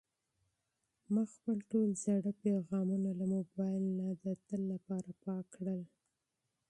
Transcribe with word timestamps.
ما 1.13 1.23
خپل 1.33 1.57
ټول 1.71 1.89
زاړه 2.03 2.31
پیغامونه 2.43 3.09
له 3.19 3.25
موبایل 3.35 3.83
نه 3.99 4.07
د 4.23 4.25
تل 4.47 4.61
لپاره 4.73 5.09
پاک 5.23 5.45
کړل. 5.55 5.81